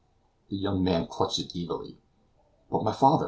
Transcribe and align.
The 0.49 0.57
young 0.57 0.83
man 0.83 1.05
clutched 1.05 1.37
at 1.37 1.45
it 1.45 1.55
eagerly. 1.55 1.99
"But 2.71 2.83
my 2.83 2.91
father?" 2.91 3.19